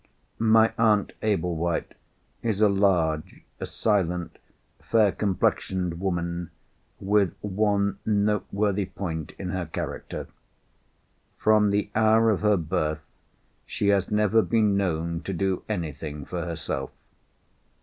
My 0.39 0.73
Aunt 0.79 1.11
Ablewhite 1.21 1.93
is 2.41 2.59
a 2.59 2.67
large, 2.67 3.43
silent, 3.63 4.39
fair 4.79 5.11
complexioned 5.11 5.99
woman, 5.99 6.49
with 6.99 7.35
one 7.41 7.99
noteworthy 8.03 8.85
point 8.87 9.33
in 9.37 9.51
her 9.51 9.67
character. 9.67 10.25
From 11.37 11.69
the 11.69 11.91
hour 11.93 12.31
of 12.31 12.41
her 12.41 12.57
birth 12.57 13.05
she 13.67 13.89
has 13.89 14.09
never 14.09 14.41
been 14.41 14.75
known 14.75 15.21
to 15.21 15.33
do 15.33 15.61
anything 15.69 16.25
for 16.25 16.45
herself. 16.45 16.89